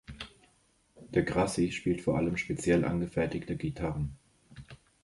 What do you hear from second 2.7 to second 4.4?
angefertigte Gitarren.